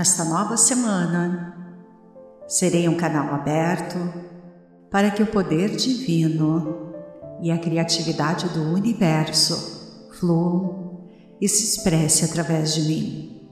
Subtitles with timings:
[0.00, 1.54] Nesta nova semana,
[2.48, 3.98] serei um canal aberto
[4.90, 6.94] para que o poder divino
[7.42, 11.06] e a criatividade do universo fluam
[11.38, 13.50] e se expresse através de mim.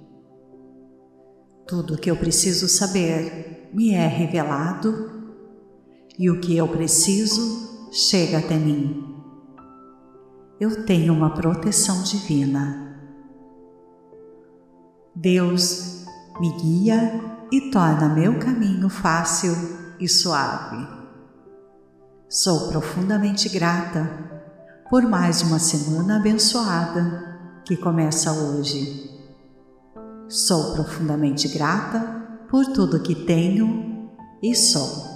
[1.66, 5.34] Tudo o que eu preciso saber me é revelado
[6.19, 9.20] e o que eu preciso chega até mim.
[10.59, 12.87] Eu tenho uma proteção divina.
[15.15, 15.98] Deus
[16.41, 17.20] me guia
[17.51, 19.55] e torna meu caminho fácil
[19.98, 20.87] e suave.
[22.28, 24.09] Sou profundamente grata
[24.88, 29.11] por mais uma semana abençoada que começa hoje.
[30.28, 32.00] Sou profundamente grata
[32.48, 34.11] por tudo que tenho
[34.42, 35.06] e sou.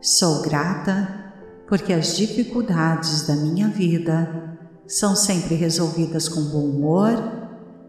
[0.00, 1.22] Sou grata
[1.68, 7.14] porque as dificuldades da minha vida são sempre resolvidas com bom humor,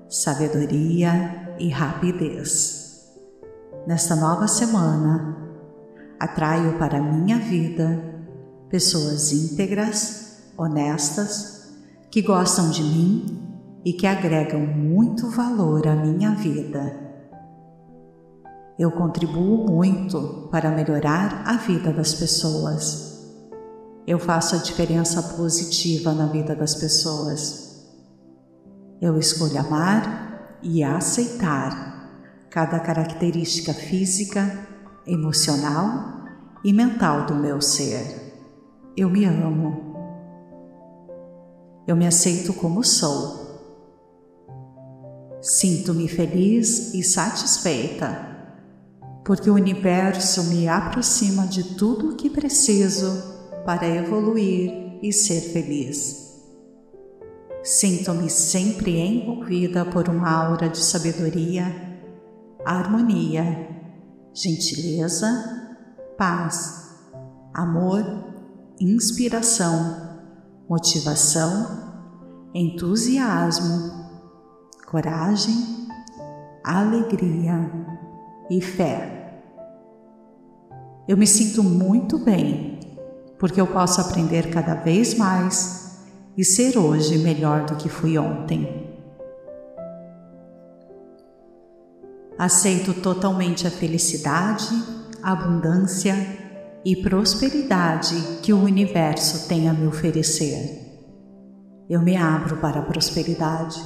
[0.08, 3.12] sabedoria e rapidez.
[3.88, 5.38] Nesta nova semana,
[6.20, 8.04] atraio para minha vida
[8.70, 11.70] pessoas íntegras, honestas,
[12.10, 13.42] que gostam de mim
[13.84, 17.06] e que agregam muito valor à minha vida.
[18.78, 23.24] Eu contribuo muito para melhorar a vida das pessoas.
[24.08, 27.86] Eu faço a diferença positiva na vida das pessoas.
[29.02, 30.25] Eu escolho amar
[30.62, 31.96] e aceitar
[32.50, 34.68] cada característica física,
[35.06, 36.26] emocional
[36.64, 38.34] e mental do meu ser.
[38.96, 39.96] Eu me amo.
[41.88, 43.46] Eu me aceito como sou.
[45.42, 48.36] Sinto-me feliz e satisfeita,
[49.24, 56.25] porque o universo me aproxima de tudo o que preciso para evoluir e ser feliz.
[57.66, 61.66] Sinto-me sempre envolvida por uma aura de sabedoria,
[62.64, 63.68] harmonia,
[64.32, 65.26] gentileza,
[66.16, 66.96] paz,
[67.52, 68.04] amor,
[68.80, 70.20] inspiração,
[70.70, 72.12] motivação,
[72.54, 74.10] entusiasmo,
[74.86, 75.88] coragem,
[76.64, 77.72] alegria
[78.48, 79.42] e fé.
[81.08, 82.80] Eu me sinto muito bem
[83.40, 85.85] porque eu posso aprender cada vez mais
[86.38, 88.86] e ser hoje melhor do que fui ontem.
[92.38, 94.68] Aceito totalmente a felicidade,
[95.24, 96.16] abundância
[96.84, 100.82] e prosperidade que o universo tem a me oferecer.
[101.90, 103.82] Eu me abro para a prosperidade.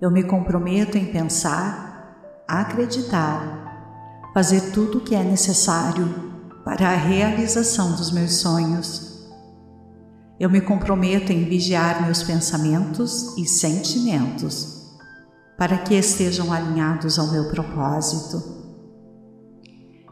[0.00, 6.08] Eu me comprometo em pensar, acreditar, fazer tudo o que é necessário
[6.64, 8.99] para a realização dos meus sonhos
[10.40, 14.88] eu me comprometo em vigiar meus pensamentos e sentimentos
[15.58, 18.42] para que estejam alinhados ao meu propósito.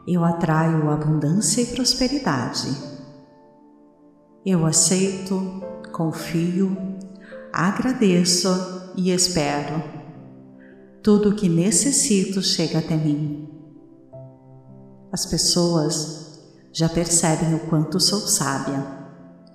[0.07, 2.69] Eu atraio abundância e prosperidade.
[4.45, 6.77] Eu aceito, confio,
[7.51, 8.49] agradeço
[8.95, 9.83] e espero.
[11.01, 13.49] Tudo o que necessito chega até mim.
[15.11, 16.39] As pessoas
[16.71, 18.98] já percebem o quanto sou sábia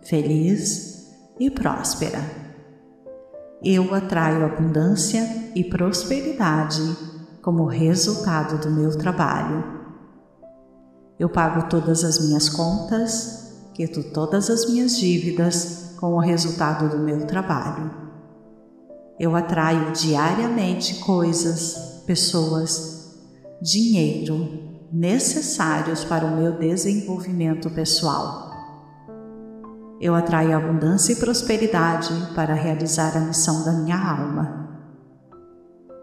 [0.04, 2.20] feliz e próspera.
[3.62, 6.82] Eu atraio abundância e prosperidade
[7.41, 9.65] como resultado do meu trabalho.
[11.19, 16.98] Eu pago todas as minhas contas, quito todas as minhas dívidas com o resultado do
[16.98, 17.91] meu trabalho.
[19.19, 23.15] Eu atraio diariamente coisas, pessoas,
[23.62, 28.53] dinheiro necessários para o meu desenvolvimento pessoal.
[30.04, 34.68] Eu atraio abundância e prosperidade para realizar a missão da minha alma.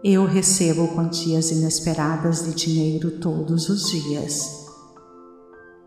[0.02, 4.66] Eu recebo quantias inesperadas de dinheiro todos os dias.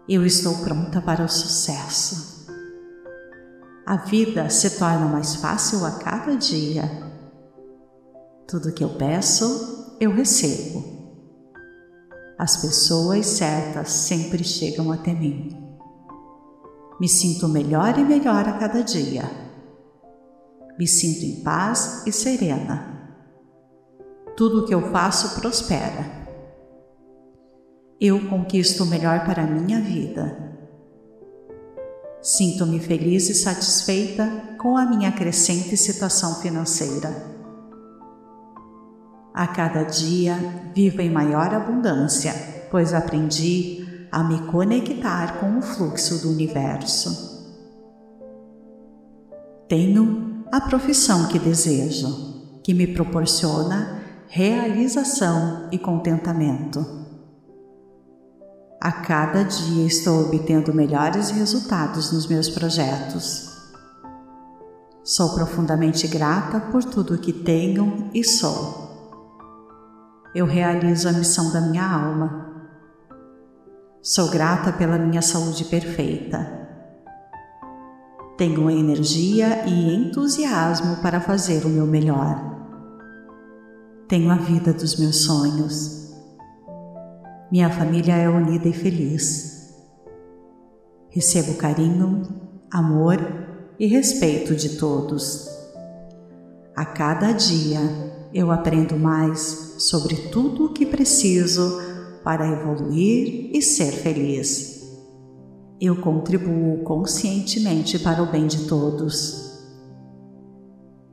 [0.08, 2.48] Eu estou pronta para o sucesso.
[3.86, 6.90] A vida se torna mais fácil a cada dia.
[8.48, 10.86] Tudo que eu peço, eu recebo.
[12.40, 15.65] As pessoas certas sempre chegam até mim.
[17.00, 19.24] Me sinto melhor e melhor a cada dia.
[20.78, 22.94] Me sinto em paz e serena.
[24.38, 26.26] Tudo o que eu faço prospera.
[28.00, 30.46] Eu conquisto o melhor para a minha vida.
[32.22, 37.36] Sinto-me feliz e satisfeita com a minha crescente situação financeira.
[39.34, 40.36] A cada dia
[40.74, 42.34] vivo em maior abundância,
[42.72, 43.85] pois aprendi
[44.16, 47.36] a me conectar com o fluxo do universo.
[49.68, 56.86] Tenho a profissão que desejo, que me proporciona realização e contentamento.
[58.80, 63.50] A cada dia estou obtendo melhores resultados nos meus projetos.
[65.04, 69.12] Sou profundamente grata por tudo que tenho e sou.
[70.34, 72.55] Eu realizo a missão da minha alma.
[74.08, 76.48] Sou grata pela minha saúde perfeita.
[78.38, 82.40] Tenho energia e entusiasmo para fazer o meu melhor.
[84.08, 86.14] Tenho a vida dos meus sonhos.
[87.52, 89.74] Minha família é unida e feliz.
[91.10, 92.22] Recebo carinho,
[92.70, 93.18] amor
[93.80, 95.50] e respeito de todos.
[96.76, 97.80] A cada dia
[98.32, 101.95] eu aprendo mais sobre tudo o que preciso
[102.26, 104.76] para evoluir e ser feliz
[105.80, 109.44] eu contribuo conscientemente para o bem de todos.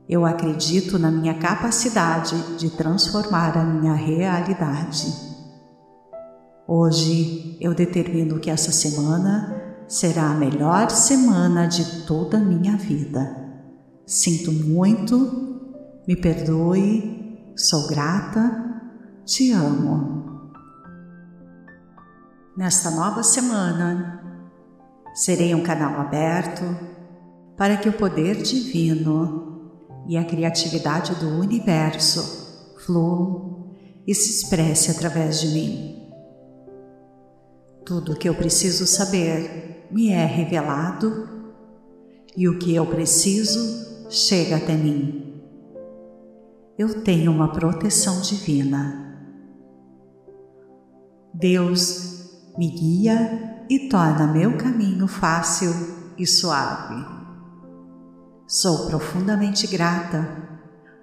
[0.07, 5.13] Eu acredito na minha capacidade de transformar a minha realidade.
[6.67, 13.37] Hoje eu determino que essa semana será a melhor semana de toda a minha vida.
[14.05, 15.61] Sinto muito,
[16.07, 18.81] me perdoe, sou grata,
[19.25, 20.22] te amo.
[22.55, 24.23] Nesta nova semana,
[25.13, 26.63] Serei um canal aberto
[27.55, 29.71] para que o poder divino
[30.07, 33.75] e a criatividade do universo fluam
[34.07, 36.09] e se expresse através de mim.
[37.85, 41.29] Tudo o que eu preciso saber me é revelado
[42.35, 45.43] e o que eu preciso chega até mim.
[46.75, 48.99] Eu tenho uma proteção divina.
[51.31, 52.12] Deus
[52.57, 55.71] me guia e torna meu caminho fácil
[56.17, 57.03] e suave.
[58.47, 60.27] Sou profundamente grata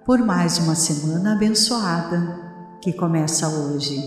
[0.05, 2.39] por mais uma semana abençoada
[2.81, 3.99] que começa hoje.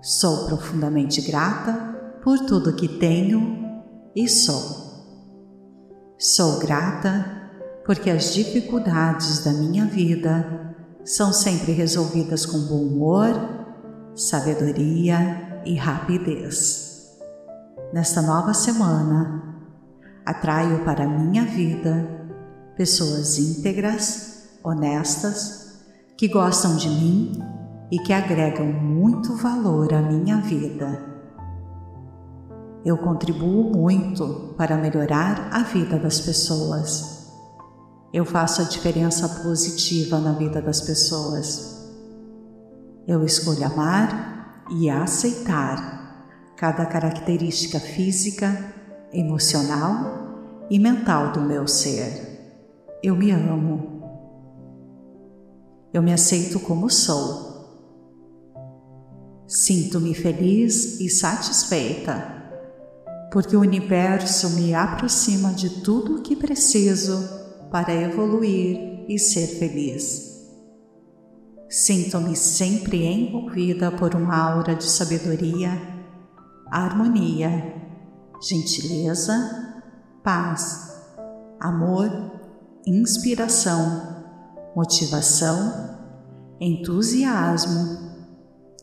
[0.00, 1.72] Sou profundamente grata
[2.22, 3.82] por tudo que tenho
[4.16, 4.78] e sou.
[6.18, 7.36] Sou grata
[7.84, 10.74] porque as dificuldades da minha vida
[11.04, 13.30] são sempre resolvidas com bom humor,
[14.14, 17.18] sabedoria e rapidez.
[17.92, 19.60] Nesta nova semana,
[20.24, 22.08] atraio para minha vida
[22.74, 25.82] pessoas íntegras, honestas,
[26.16, 27.32] que gostam de mim
[27.90, 31.06] e que agregam muito valor à minha vida.
[32.84, 37.30] Eu contribuo muito para melhorar a vida das pessoas.
[38.12, 41.86] Eu faço a diferença positiva na vida das pessoas.
[43.06, 44.37] Eu escolho amar
[44.70, 46.26] e aceitar
[46.56, 48.74] cada característica física,
[49.12, 52.28] emocional e mental do meu ser.
[53.02, 54.02] Eu me amo.
[55.92, 57.48] Eu me aceito como sou.
[59.46, 62.36] Sinto-me feliz e satisfeita,
[63.32, 67.26] porque o universo me aproxima de tudo o que preciso
[67.70, 70.27] para evoluir e ser feliz.
[71.68, 75.98] Sinto-me sempre envolvida por uma aura de sabedoria
[76.70, 77.74] harmonia,
[78.42, 79.82] gentileza,
[80.22, 81.02] paz,
[81.58, 82.10] amor,
[82.86, 84.24] inspiração,
[84.76, 85.96] motivação,
[86.60, 87.98] entusiasmo,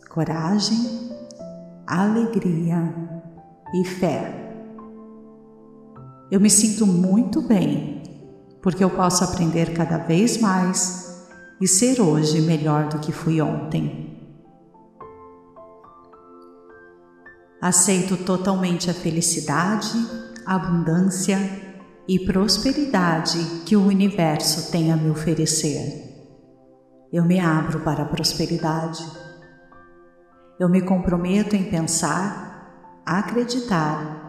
[0.10, 1.12] coragem,
[1.86, 2.94] alegria
[3.74, 4.42] e fé.
[6.32, 8.02] Eu me sinto muito bem
[8.62, 11.05] porque eu posso aprender cada vez mais
[11.60, 14.06] e ser hoje melhor do que fui ontem.
[17.62, 19.98] Aceito totalmente a felicidade,
[20.46, 21.40] abundância
[22.08, 26.06] e prosperidade que o universo tem a me oferecer.
[27.12, 29.04] Eu me abro para a prosperidade.
[30.60, 34.26] Eu me comprometo em pensar, acreditar,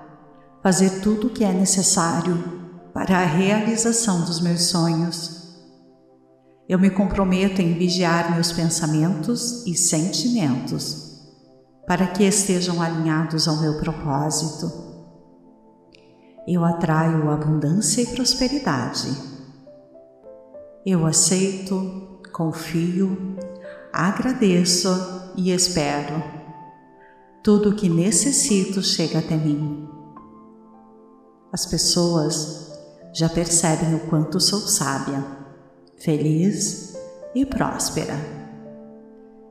[0.63, 2.43] fazer tudo o que é necessário
[2.95, 5.36] para a realização dos meus sonhos.
[6.69, 11.07] Eu me comprometo em vigiar meus pensamentos e sentimentos
[11.87, 14.73] para que estejam alinhados ao meu propósito.
[16.47, 19.09] Eu atraio abundância e prosperidade.
[20.85, 23.37] Eu aceito, confio,
[23.93, 24.89] agradeço
[25.37, 26.21] e espero.
[27.45, 29.89] Tudo o que necessito chega até mim.
[31.53, 32.73] As pessoas
[33.15, 35.46] já percebem o quanto sou sábia,
[35.97, 36.97] feliz
[37.35, 38.37] e próspera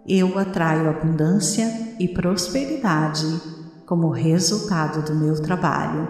[0.07, 3.41] eu atraio abundância e prosperidade
[3.87, 6.07] como resultado do meu trabalho.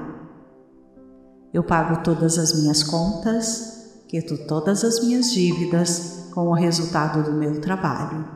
[1.54, 7.38] Eu pago todas as minhas contas, quito todas as minhas dívidas com o resultado do
[7.38, 8.27] meu trabalho.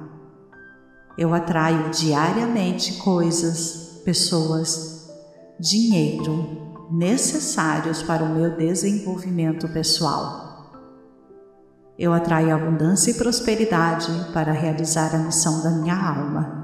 [1.17, 5.09] Eu atraio diariamente coisas, pessoas,
[5.59, 10.48] dinheiro necessários para o meu desenvolvimento pessoal.
[11.99, 16.57] Eu atraio abundância e prosperidade para realizar a missão da minha alma.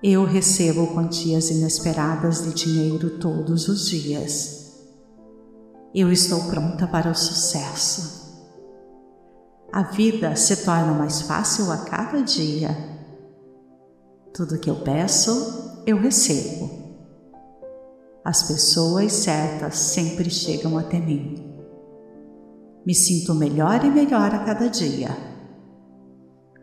[0.00, 4.86] Eu recebo quantias inesperadas de dinheiro todos os dias.
[5.92, 8.46] Eu estou pronta para o sucesso.
[9.72, 12.96] A vida se torna mais fácil a cada dia
[14.38, 16.70] tudo que eu peço, eu recebo.
[18.24, 21.47] As pessoas certas sempre chegam até mim.
[22.88, 25.10] Me sinto melhor e melhor a cada dia.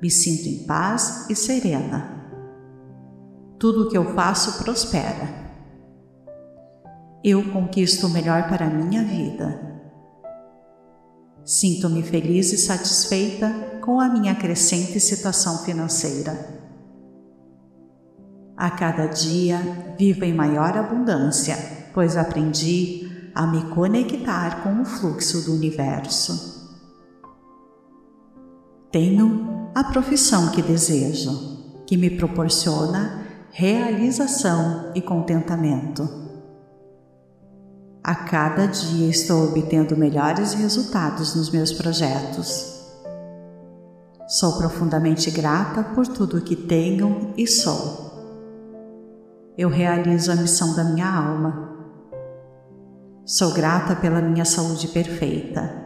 [0.01, 2.31] Me sinto em paz e serena.
[3.59, 5.29] Tudo que eu faço prospera.
[7.23, 9.83] Eu conquisto o melhor para a minha vida.
[11.43, 16.59] Sinto-me feliz e satisfeita com a minha crescente situação financeira.
[18.57, 19.59] A cada dia
[19.95, 21.55] vivo em maior abundância,
[21.93, 23.04] pois aprendi
[23.35, 26.55] a me conectar com o fluxo do universo.
[28.91, 36.07] Tenho a profissão que desejo, que me proporciona realização e contentamento.
[38.01, 42.73] A cada dia estou obtendo melhores resultados nos meus projetos.
[44.27, 48.05] Sou profundamente grata por tudo que tenho e sou
[49.57, 51.74] eu realizo a missão da minha alma.
[53.25, 55.83] Sou grata pela minha saúde perfeita.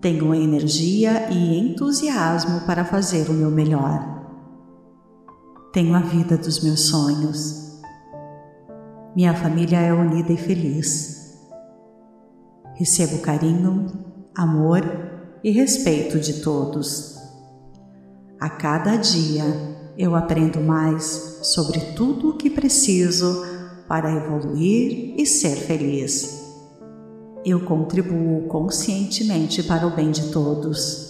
[0.00, 4.00] Tenho energia e entusiasmo para fazer o meu melhor.
[5.72, 7.80] Tenho a vida dos meus sonhos.
[9.16, 11.36] Minha família é unida e feliz.
[12.76, 13.88] Recebo carinho,
[14.36, 14.82] amor
[15.42, 17.16] e respeito de todos.
[18.38, 19.42] A cada dia
[19.98, 23.55] eu aprendo mais sobre tudo o que preciso
[23.88, 26.44] para evoluir e ser feliz.
[27.44, 31.06] Eu contribuo conscientemente para o bem de todos.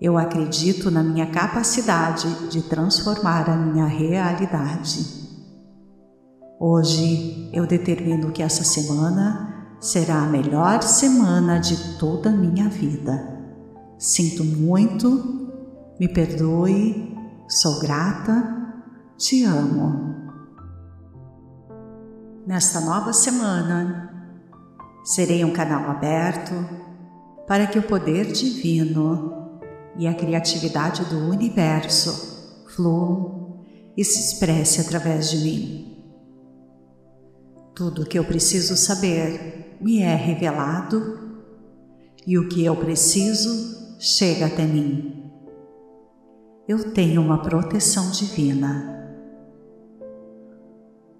[0.00, 5.22] Eu acredito na minha capacidade de transformar a minha realidade.
[6.60, 13.28] Hoje eu determino que essa semana será a melhor semana de toda a minha vida.
[13.98, 15.42] Sinto muito
[16.02, 17.16] me perdoe,
[17.48, 18.74] sou grata,
[19.16, 20.11] te amo.
[22.46, 24.36] Nesta nova semana,
[25.04, 26.52] serei um canal aberto
[27.46, 29.60] para que o poder divino
[29.96, 33.64] e a criatividade do universo fluam
[33.96, 36.04] e se expresse através de mim.
[37.74, 41.40] Tudo o que eu preciso saber me é revelado
[42.26, 45.22] e o que eu preciso chega até mim
[46.72, 48.88] eu tenho uma proteção divina.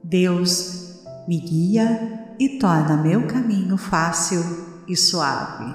[0.03, 0.92] Deus
[1.27, 4.43] me guia e torna meu caminho fácil
[4.89, 5.75] e suave.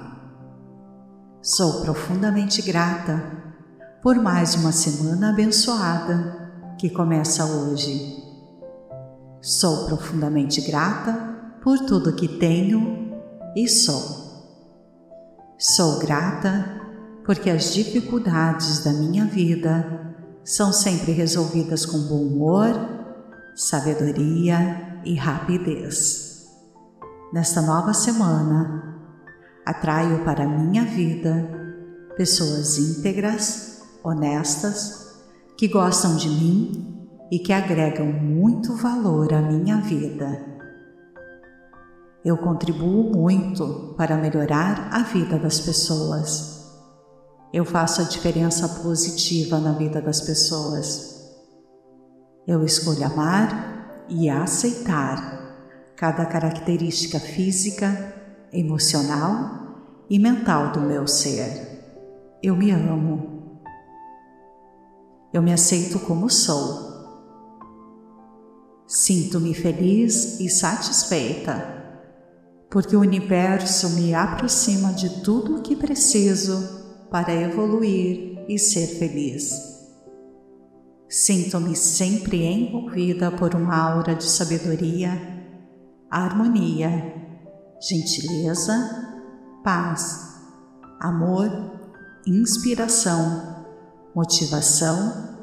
[1.41, 3.23] Sou profundamente grata
[4.01, 8.23] por mais uma semana abençoada que começa hoje.
[9.41, 11.13] Sou profundamente grata
[11.63, 13.15] por tudo que tenho
[13.55, 14.27] e sou.
[15.57, 16.75] Sou grata
[17.25, 22.73] porque as dificuldades da minha vida são sempre resolvidas com bom humor,
[23.55, 26.47] sabedoria e rapidez.
[27.33, 28.99] Nesta nova semana,
[29.65, 31.49] atraio para a minha vida
[32.15, 35.21] pessoas íntegras, honestas,
[35.57, 40.45] que gostam de mim e que agregam muito valor à minha vida.
[42.23, 46.57] Eu contribuo muito para melhorar a vida das pessoas
[47.53, 51.15] eu faço a diferença positiva na vida das pessoas.
[52.45, 53.76] Eu escolho amar
[54.09, 58.13] e aceitar cada característica física,
[58.53, 61.77] emocional e mental do meu ser.
[62.41, 63.61] Eu me amo.
[65.33, 66.87] Eu me aceito como sou.
[68.87, 71.75] Sinto-me feliz e satisfeita,
[72.69, 79.66] porque o universo me aproxima de tudo o que preciso para evoluir e ser feliz.
[81.09, 85.11] Sinto-me sempre envolvida por uma aura de sabedoria,
[86.11, 87.13] harmonia,
[87.81, 88.73] gentileza,
[89.63, 90.37] paz,
[90.99, 91.49] amor,
[92.25, 93.65] inspiração,
[94.13, 95.37] motivação,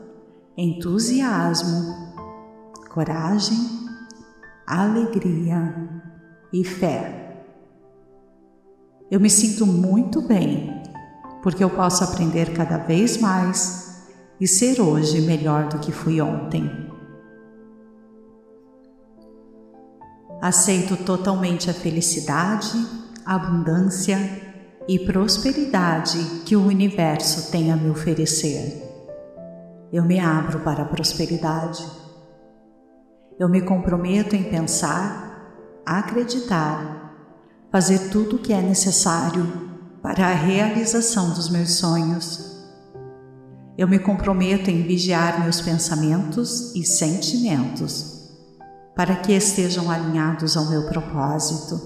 [0.55, 2.13] entusiasmo,
[2.91, 3.57] coragem,
[4.67, 5.75] alegria
[6.53, 7.47] e fé.
[9.11, 10.83] Eu me sinto muito bem,
[11.43, 13.94] porque eu posso aprender cada vez mais
[14.41, 16.71] e ser hoje melhor do que fui ontem.
[20.41, 22.77] Aceito totalmente a felicidade,
[23.25, 24.19] abundância
[24.87, 28.83] e prosperidade que o universo tem a me oferecer.
[29.93, 31.87] Eu me abro para a prosperidade.
[33.39, 37.05] Eu me comprometo em pensar, acreditar,
[37.71, 39.47] fazer tudo o que é necessário
[40.03, 42.54] para a realização dos meus sonhos.
[43.77, 48.31] Eu me comprometo em vigiar meus pensamentos e sentimentos
[48.95, 51.81] para que estejam alinhados ao meu propósito.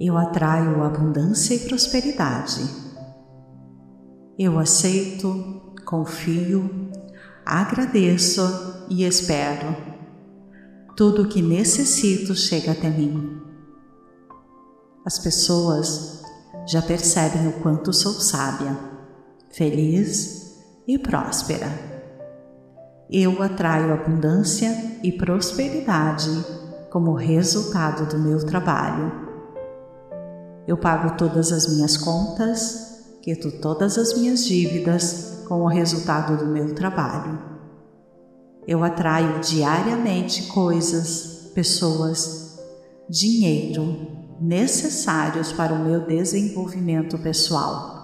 [0.00, 2.62] Eu atraio abundância e prosperidade.
[4.36, 5.58] Eu aceito
[5.88, 6.90] confio,
[7.46, 8.42] agradeço
[8.90, 9.74] e espero.
[10.94, 13.40] Tudo o que necessito chega até mim.
[15.06, 16.22] As pessoas
[16.66, 18.76] já percebem o quanto sou sábia,
[19.50, 21.68] feliz e próspera.
[23.10, 24.70] Eu atraio abundância
[25.02, 26.30] e prosperidade
[26.90, 29.12] como resultado do meu trabalho.
[30.66, 36.46] Eu pago todas as minhas contas, quito todas as minhas dívidas com o resultado do
[36.46, 37.38] meu trabalho.
[38.66, 42.58] Eu atraio diariamente coisas, pessoas,
[43.08, 47.97] dinheiro necessários para o meu desenvolvimento pessoal.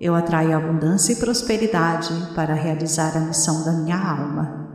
[0.00, 4.66] Eu atraio abundância e prosperidade para realizar a missão da minha alma.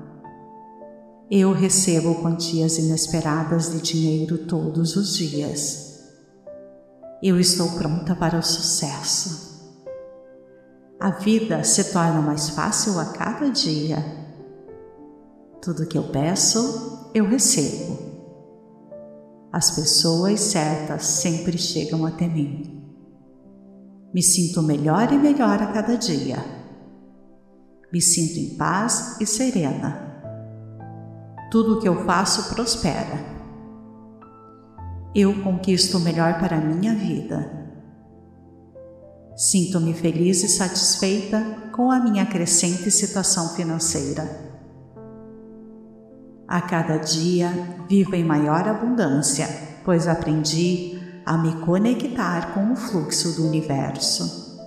[1.32, 6.00] Eu recebo quantias inesperadas de dinheiro todos os dias.
[7.24, 9.74] Eu estou pronta para o sucesso.
[11.00, 13.98] A vida se torna mais fácil a cada dia.
[15.60, 17.98] Tudo que eu peço, eu recebo.
[19.52, 22.75] As pessoas certas sempre chegam até mim.
[24.14, 26.38] Me sinto melhor e melhor a cada dia.
[27.92, 30.02] Me sinto em paz e serena.
[31.52, 33.20] Tudo que eu faço prospera.
[35.14, 37.66] Eu conquisto o melhor para a minha vida
[39.36, 44.24] Sinto-me feliz e satisfeita com a minha crescente situação financeira.
[46.48, 47.50] A cada dia
[47.90, 49.46] vivo em maior abundância,
[49.84, 50.95] pois aprendi
[51.26, 54.60] a me conectar com o fluxo do universo.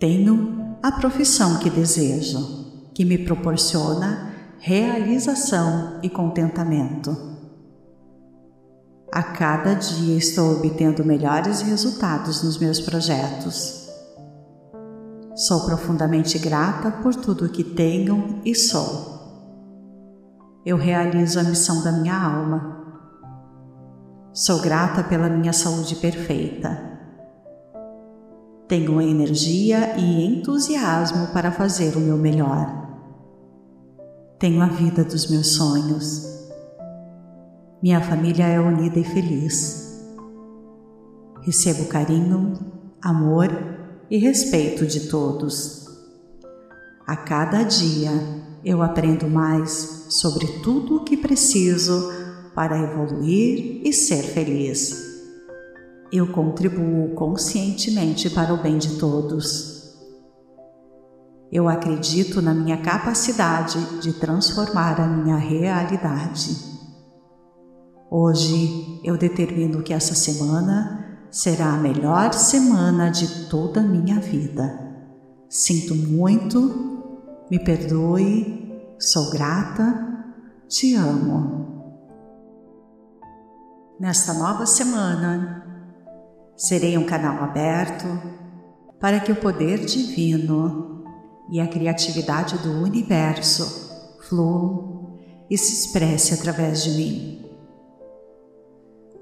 [0.00, 7.16] Tenho a profissão que desejo, que me proporciona realização e contentamento.
[9.12, 13.88] A cada dia estou obtendo melhores resultados nos meus projetos.
[15.34, 19.12] Sou profundamente grata por tudo que tenho e sou.
[20.64, 22.81] Eu realizo a missão da minha alma.
[24.34, 26.90] Sou grata pela minha saúde perfeita.
[28.66, 32.66] Tenho energia e entusiasmo para fazer o meu melhor.
[34.38, 36.50] Tenho a vida dos meus sonhos.
[37.82, 40.02] Minha família é unida e feliz.
[41.42, 42.54] Recebo carinho,
[43.02, 43.50] amor
[44.10, 45.86] e respeito de todos.
[47.06, 48.12] A cada dia
[48.64, 52.21] eu aprendo mais sobre tudo o que preciso
[52.54, 55.12] para evoluir e ser feliz.
[56.12, 59.96] Eu contribuo conscientemente para o bem de todos.
[61.50, 66.56] Eu acredito na minha capacidade de transformar a minha realidade.
[68.10, 74.78] Hoje eu determino que essa semana será a melhor semana de toda a minha vida.
[75.48, 80.26] Sinto muito, me perdoe, sou grata,
[80.68, 81.61] te amo.
[84.02, 85.64] Nesta nova semana,
[86.56, 88.04] serei um canal aberto
[88.98, 91.04] para que o poder divino
[91.48, 97.46] e a criatividade do universo fluam e se expresse através de mim.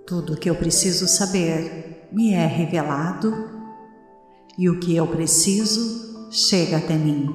[0.06, 3.34] Tudo o que eu preciso saber me é revelado
[4.56, 7.28] e o que eu preciso chega até mim.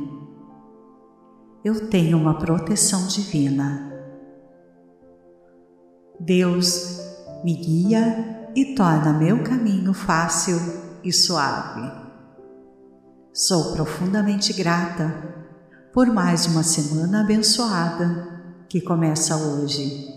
[1.64, 3.94] Eu tenho uma proteção divina.
[6.20, 7.05] Deus
[7.46, 10.58] me guia e torna meu caminho fácil
[11.04, 11.92] e suave.
[13.32, 15.14] Sou profundamente grata
[15.94, 20.08] por mais uma semana abençoada que começa hoje.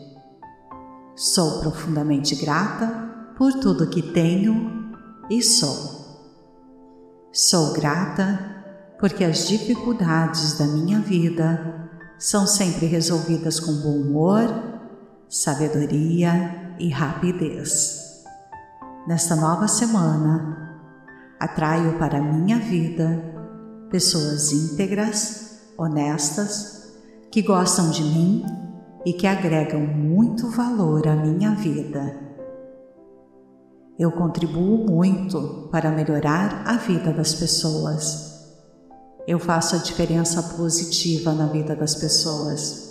[1.14, 2.86] Sou profundamente grata
[3.36, 4.90] por tudo que tenho
[5.28, 5.98] e sou.
[7.30, 8.38] Sou grata
[8.98, 14.77] porque as dificuldades da minha vida são sempre resolvidas com bom humor,
[15.28, 18.24] sabedoria e rapidez.
[19.06, 20.80] Nesta nova semana,
[21.38, 23.22] atraio para minha vida
[23.90, 26.94] pessoas íntegras, honestas,
[27.30, 28.44] que gostam de mim
[29.04, 32.26] e que agregam muito valor à minha vida.
[33.98, 38.46] Eu contribuo muito para melhorar a vida das pessoas.
[39.26, 42.87] Eu faço a diferença positiva na vida das pessoas.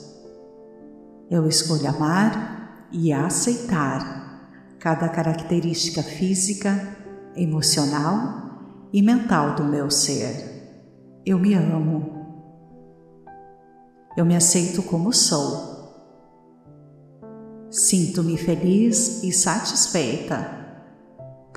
[1.30, 6.98] Eu escolho amar e aceitar cada característica física,
[7.36, 11.22] emocional e mental do meu ser.
[11.26, 12.16] Eu me amo.
[14.16, 15.76] Eu me aceito como sou.
[17.70, 20.58] Sinto-me feliz e satisfeita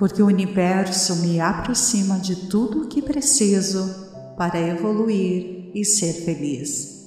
[0.00, 6.99] porque o universo me aproxima de tudo o que preciso para evoluir e ser feliz.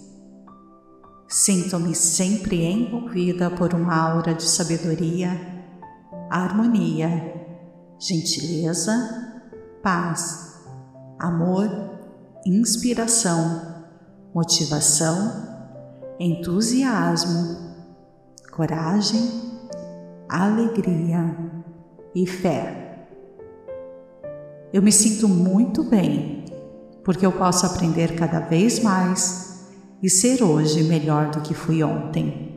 [1.34, 5.32] Sinto-me sempre envolvida por uma aura de sabedoria,
[6.30, 7.10] harmonia,
[7.98, 9.42] gentileza,
[9.82, 10.60] paz,
[11.18, 11.68] amor,
[12.46, 13.84] inspiração,
[14.32, 15.74] motivação,
[16.20, 17.58] entusiasmo,
[18.52, 19.28] coragem,
[20.30, 21.36] alegria
[22.14, 23.08] e fé.
[24.72, 26.46] Eu me sinto muito bem,
[27.04, 29.53] porque eu posso aprender cada vez mais
[30.04, 32.52] e ser hoje melhor do que fui ontem.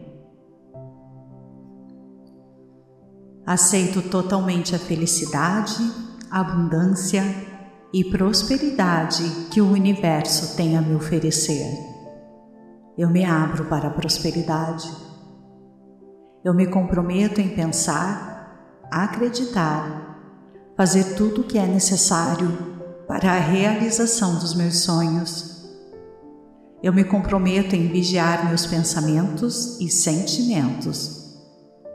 [3.46, 5.80] Aceito totalmente a felicidade,
[6.28, 7.22] abundância
[7.94, 11.64] e prosperidade que o universo tem a me oferecer.
[12.98, 14.90] Eu me abro para a prosperidade.
[16.44, 20.06] Eu me comprometo em pensar, acreditar
[20.76, 22.50] fazer tudo o que é necessário
[23.08, 25.55] para a realização dos meus sonhos.
[26.82, 31.16] Eu me comprometo em vigiar meus pensamentos e sentimentos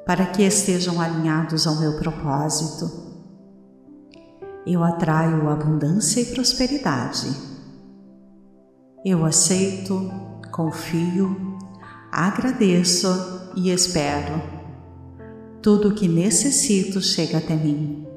[0.05, 2.91] para que estejam alinhados ao meu propósito.
[4.65, 7.29] Eu atraio abundância e prosperidade.
[9.05, 10.11] Eu aceito,
[10.51, 11.57] confio,
[12.11, 13.07] agradeço
[13.55, 14.41] e espero.
[15.61, 18.07] Tudo o que necessito chega até mim.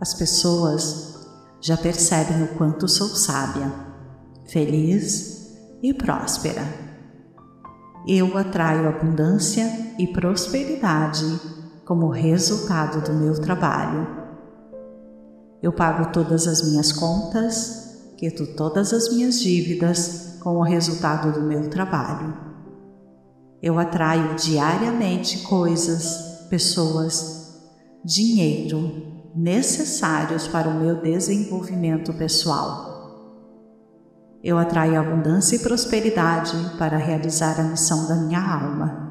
[0.00, 1.28] As pessoas
[1.60, 3.89] já percebem o quanto sou sábia,
[4.50, 6.62] feliz e próspera.
[8.06, 9.64] Eu atraio abundância
[9.98, 11.24] e prosperidade
[11.84, 14.06] como resultado do meu trabalho.
[15.62, 21.46] Eu pago todas as minhas contas, quito todas as minhas dívidas com o resultado do
[21.46, 22.36] meu trabalho.
[23.62, 27.60] Eu atraio diariamente coisas, pessoas,
[28.04, 32.89] dinheiro necessários para o meu desenvolvimento pessoal.
[34.42, 39.10] Eu atraio abundância e prosperidade para realizar a missão da minha alma.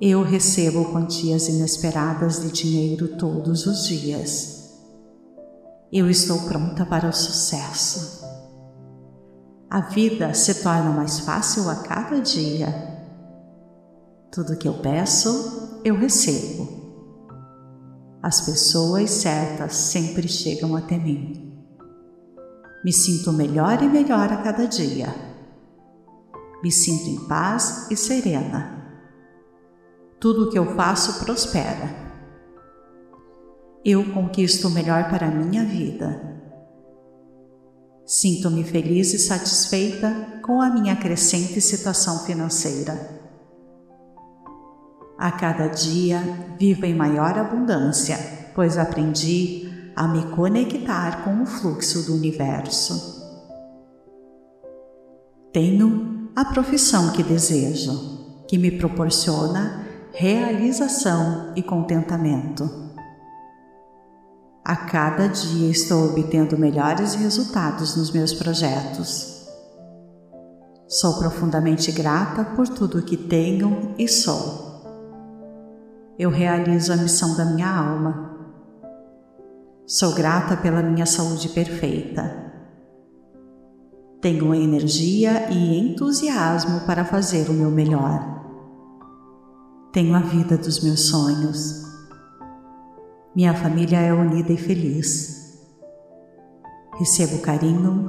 [0.00, 4.62] Eu recebo quantias inesperadas de dinheiro todos os dias.
[5.92, 8.24] Eu estou pronta para o sucesso.
[9.68, 12.68] A vida se torna mais fácil a cada dia.
[14.30, 16.80] Tudo que eu peço, eu recebo.
[18.22, 21.51] As pessoas certas sempre chegam até mim.
[22.84, 25.14] Me sinto melhor e melhor a cada dia.
[26.62, 28.82] Me sinto em paz e serena.
[30.18, 32.02] Tudo o que eu faço prospera.
[33.84, 36.32] Eu conquisto o melhor para a minha vida.
[38.04, 43.20] Sinto-me feliz e satisfeita com a minha crescente situação financeira.
[45.16, 46.20] A cada dia
[46.58, 48.18] vivo em maior abundância,
[48.54, 53.22] pois aprendi a me conectar com o fluxo do universo.
[55.52, 62.68] Tenho a profissão que desejo, que me proporciona realização e contentamento.
[64.64, 69.48] A cada dia estou obtendo melhores resultados nos meus projetos.
[70.88, 74.72] Sou profundamente grata por tudo que tenho e sou
[76.18, 78.31] eu realizo a missão da minha alma.
[79.86, 82.40] Sou grata pela minha saúde perfeita.
[84.20, 88.40] Tenho energia e entusiasmo para fazer o meu melhor.
[89.92, 91.82] Tenho a vida dos meus sonhos.
[93.34, 95.58] Minha família é unida e feliz.
[96.96, 98.06] Recebo carinho,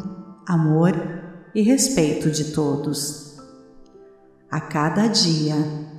[0.47, 0.93] amor
[1.55, 3.35] e respeito de todos.
[4.51, 5.55] A cada dia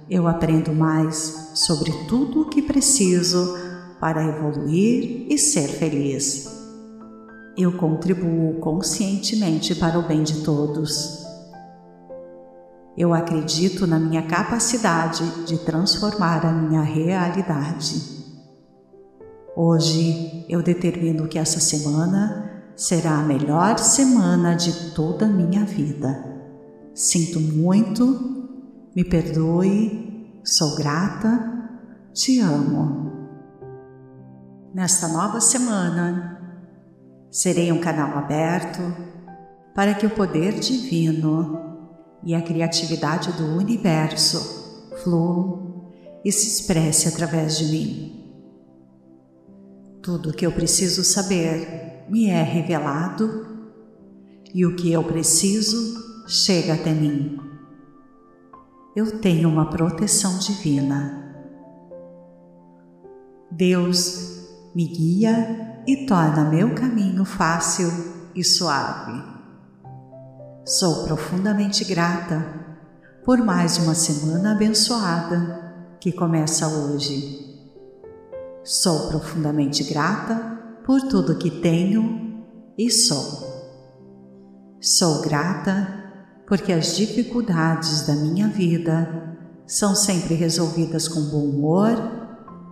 [0.09, 3.64] eu aprendo mais sobre tudo o que preciso
[4.05, 6.47] para evoluir e ser feliz.
[7.57, 11.25] Eu contribuo conscientemente para o bem de todos.
[12.99, 17.95] Eu acredito na minha capacidade de transformar a minha realidade.
[19.57, 26.23] Hoje eu determino que essa semana será a melhor semana de toda a minha vida.
[26.93, 28.53] Sinto muito,
[28.95, 31.71] me perdoe, sou grata,
[32.13, 33.14] te amo.
[34.75, 36.37] Nesta nova semana,
[37.31, 38.81] serei um canal aberto
[39.73, 41.79] para que o poder divino
[42.25, 45.93] e a criatividade do universo fluam
[46.25, 48.35] e se expresse através de mim.
[50.03, 53.47] Tudo o que eu preciso saber me é revelado
[54.53, 57.39] e o que eu preciso chega até mim.
[58.97, 61.33] Eu tenho uma proteção divina.
[63.53, 64.35] Deus
[64.75, 67.89] me guia e torna meu caminho fácil
[68.35, 69.23] e suave.
[70.67, 72.45] Sou profundamente grata
[73.25, 77.55] por mais uma semana abençoada que começa hoje.
[78.65, 82.45] Sou profundamente grata por tudo que tenho
[82.77, 83.45] e sou.
[84.81, 86.03] Sou grata
[86.47, 91.97] porque as dificuldades da minha vida são sempre resolvidas com bom humor,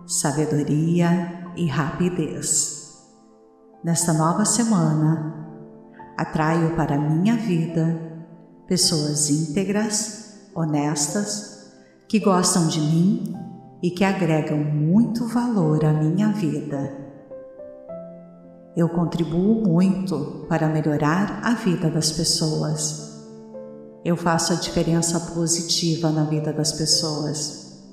[0.05, 3.01] sabedoria e rapidez.
[3.83, 5.43] Nesta nova semana,
[6.15, 7.99] Atraio para minha vida
[8.67, 11.73] pessoas íntegras, honestas,
[12.07, 13.35] que gostam de mim
[13.81, 16.95] e que agregam muito valor à minha vida.
[18.77, 23.11] Eu contribuo muito para melhorar a vida das pessoas.
[24.05, 27.83] Eu faço a diferença positiva na vida das pessoas.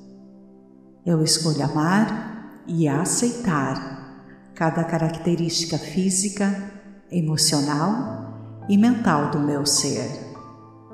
[1.06, 2.29] Eu escolho amar
[2.72, 4.22] e aceitar
[4.54, 6.72] cada característica física,
[7.10, 10.08] emocional e mental do meu ser.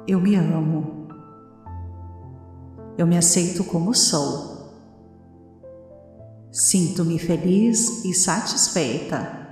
[0.09, 1.07] Eu me amo.
[2.97, 4.73] Eu me aceito como sou.
[6.51, 9.47] Sinto-me feliz e satisfeita,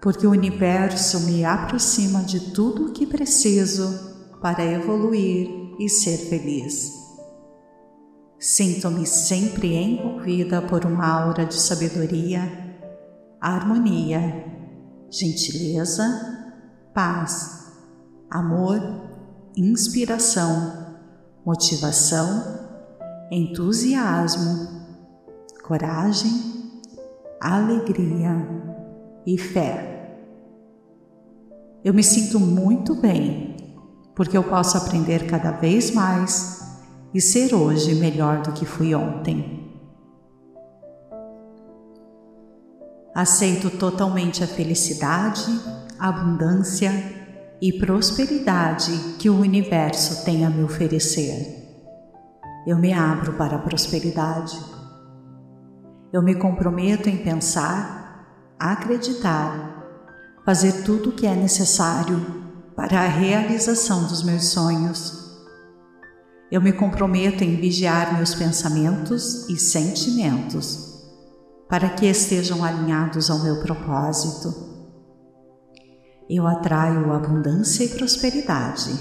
[0.00, 5.50] porque o universo me aproxima de tudo o que preciso para evoluir
[5.80, 7.01] e ser feliz.
[8.42, 12.42] Sinto-me sempre envolvida por uma aura de sabedoria,
[13.40, 14.44] harmonia
[15.08, 16.02] gentileza,
[16.92, 17.70] paz,
[18.28, 18.80] amor,
[19.56, 20.96] inspiração,
[21.46, 22.58] motivação,
[23.30, 24.66] entusiasmo,
[25.62, 26.82] coragem,
[27.40, 28.44] alegria
[29.24, 30.18] e fé.
[31.84, 33.56] Eu me sinto muito bem
[34.16, 36.71] porque eu posso aprender cada vez mais
[37.14, 39.70] e ser hoje melhor do que fui ontem.
[43.14, 45.44] Aceito totalmente a felicidade,
[45.98, 46.90] abundância
[47.60, 51.62] e prosperidade que o universo tem a me oferecer.
[52.66, 54.58] Eu me abro para a prosperidade.
[56.12, 59.84] Eu me comprometo em pensar, acreditar,
[60.44, 62.20] fazer tudo o que é necessário
[62.74, 65.21] para a realização dos meus sonhos.
[66.52, 71.02] Eu me comprometo em vigiar meus pensamentos e sentimentos
[71.66, 74.54] para que estejam alinhados ao meu propósito.
[76.28, 78.92] Eu atraio abundância e prosperidade.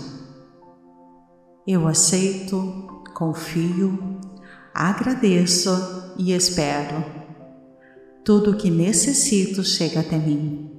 [1.67, 3.99] Eu aceito, confio,
[4.73, 7.03] agradeço e espero.
[8.23, 10.71] Tudo o que necessito chega até mim.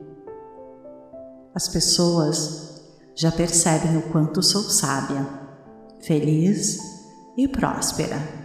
[1.54, 2.82] As pessoas
[3.14, 5.41] já percebem o quanto sou sábia,
[6.02, 6.78] feliz
[7.36, 8.42] e próspera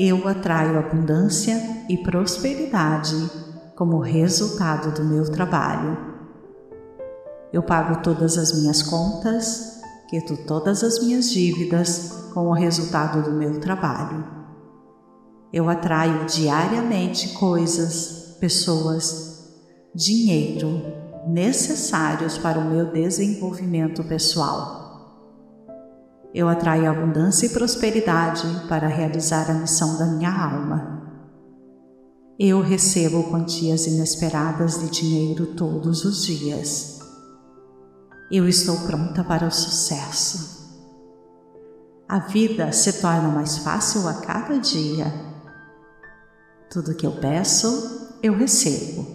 [0.00, 3.16] eu atraio abundância e prosperidade
[3.74, 5.98] como resultado do meu trabalho.
[7.52, 13.32] Eu pago todas as minhas contas, quito todas as minhas dívidas com o resultado do
[13.32, 14.24] meu trabalho.
[15.52, 19.50] Eu atraio diariamente coisas, pessoas,
[19.92, 20.80] dinheiro
[21.26, 24.87] necessários para o meu desenvolvimento pessoal.
[26.34, 30.98] Eu atraio abundância e prosperidade para realizar a missão da minha alma.
[32.38, 37.00] Eu recebo quantias inesperadas de dinheiro todos os dias.
[38.30, 40.58] Eu estou pronta para o sucesso.
[42.06, 45.12] A vida se torna mais fácil a cada dia.
[46.70, 49.06] Tudo que eu peço, eu recebo.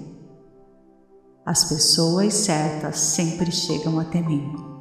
[1.45, 4.72] As pessoas certas sempre chegam até mim.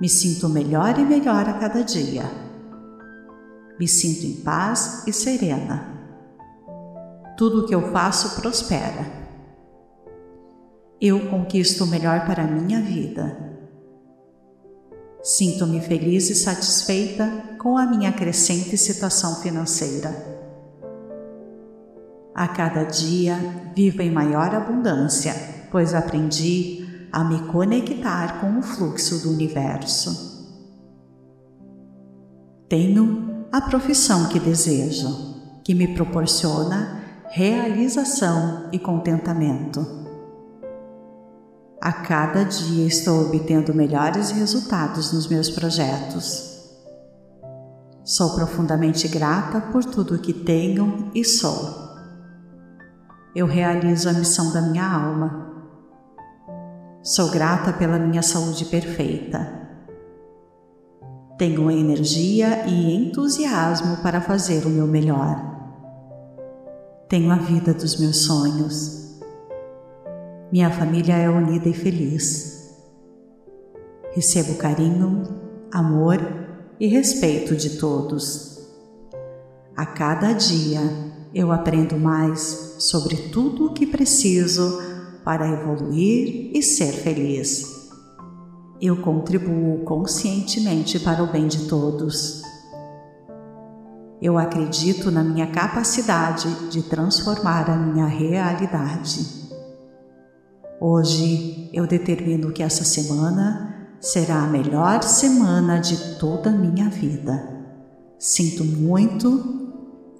[0.00, 2.24] Me sinto melhor e melhor a cada dia.
[3.78, 5.94] Me sinto em paz e serena.
[7.36, 9.06] Tudo o que eu faço prospera.
[11.00, 13.36] Eu conquisto o melhor para a minha vida.
[15.22, 20.14] Sinto-me feliz e satisfeita com a minha crescente situação financeira.
[22.34, 23.36] A cada dia
[23.74, 25.34] vivo em maior abundância,
[25.70, 30.34] pois aprendi a me conectar com o fluxo do universo.
[32.68, 35.08] Tenho a profissão que desejo,
[35.64, 39.86] que me proporciona realização e contentamento.
[41.80, 46.56] A cada dia estou obtendo melhores resultados nos meus projetos.
[48.04, 51.86] Sou profundamente grata por tudo que tenho e sou
[53.36, 55.45] eu realizo a missão da minha alma.
[57.06, 59.48] Sou grata pela minha saúde perfeita.
[61.38, 65.40] Tenho energia e entusiasmo para fazer o meu melhor.
[67.08, 69.20] Tenho a vida dos meus sonhos.
[70.50, 72.74] Minha família é unida e feliz.
[74.12, 75.22] Recebo carinho,
[75.70, 76.18] amor
[76.80, 78.68] e respeito de todos.
[79.76, 80.80] A cada dia
[81.32, 84.95] eu aprendo mais sobre tudo o que preciso
[85.26, 87.90] para evoluir e ser feliz.
[88.80, 92.42] Eu contribuo conscientemente para o bem de todos.
[94.22, 99.26] Eu acredito na minha capacidade de transformar a minha realidade.
[100.80, 107.66] Hoje eu determino que essa semana será a melhor semana de toda a minha vida.
[108.16, 109.56] Sinto muito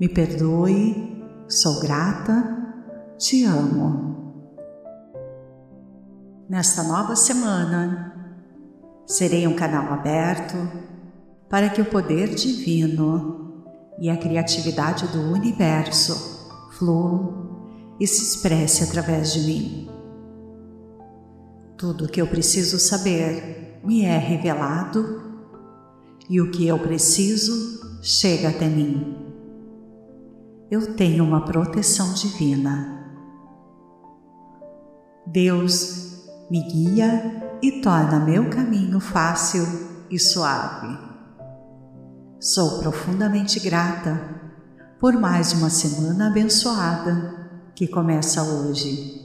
[0.00, 2.74] me perdoe, sou grata,
[3.16, 4.15] te amo.
[6.48, 8.14] Nesta nova semana,
[9.06, 10.56] serei um canal aberto
[11.48, 13.64] para que o poder divino
[13.98, 19.90] e a criatividade do universo fluam e se expresse através de mim.
[21.76, 25.22] Tudo o que eu preciso saber me é revelado
[26.28, 29.26] e o que eu preciso chega até mim
[30.70, 33.04] eu tenho uma proteção divina.
[35.24, 36.15] Deus
[36.50, 39.64] me guia e torna meu caminho fácil
[40.10, 40.96] e suave.
[42.38, 44.20] Sou profundamente grata
[45.00, 47.34] por mais uma semana abençoada
[47.74, 49.22] que começa hoje.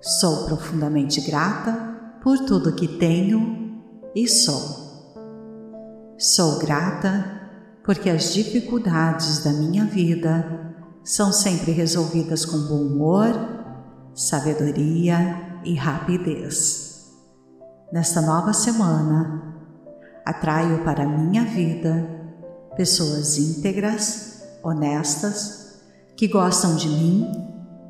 [0.00, 1.72] Sou profundamente grata
[2.22, 3.82] por tudo que tenho
[4.14, 4.78] e sou.
[6.16, 7.38] Sou grata
[7.84, 13.57] porque as dificuldades da minha vida são sempre resolvidas com bom humor,
[14.18, 17.12] sabedoria e rapidez.
[17.92, 19.54] Nesta nova semana,
[20.24, 22.06] atraio para minha vida
[22.76, 25.80] pessoas íntegras, honestas,
[26.16, 27.30] que gostam de mim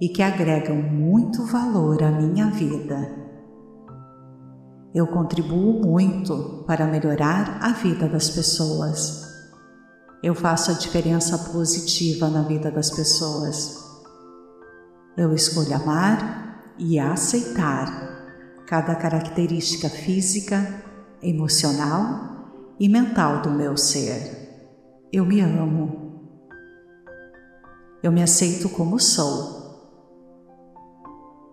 [0.01, 3.17] e que agregam muito valor à minha vida.
[4.95, 9.29] Eu contribuo muito para melhorar a vida das pessoas
[10.23, 13.88] eu faço a diferença positiva na vida das pessoas.
[15.19, 20.85] Eu escolho amar e aceitar cada característica física,
[21.21, 24.71] emocional e mental do meu ser.
[25.13, 26.23] Eu me amo.
[28.01, 29.59] Eu me aceito como sou.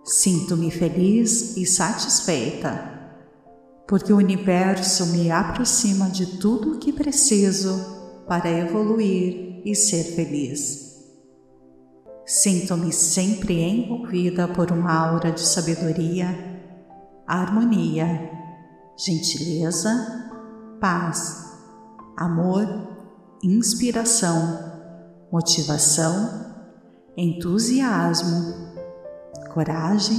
[0.04, 3.17] Sinto-me feliz e satisfeita,
[3.88, 10.84] porque o universo me aproxima de tudo o que preciso para evoluir e ser feliz.
[12.25, 16.27] Sinto-me sempre envolvida por uma aura de sabedoria,
[17.27, 18.31] harmonia,
[18.97, 20.25] gentileza,
[20.81, 21.53] paz,
[22.17, 22.67] amor,
[23.43, 24.73] inspiração,
[25.31, 26.55] motivação,
[27.15, 28.71] entusiasmo,
[29.53, 30.17] coragem,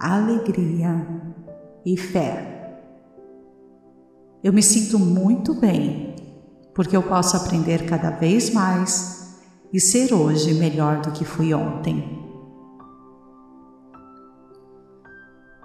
[0.00, 1.06] alegria
[1.86, 2.80] e fé.
[4.42, 6.16] Eu me sinto muito bem
[6.74, 9.17] porque eu posso aprender cada vez mais
[9.72, 12.18] e ser hoje melhor do que fui ontem.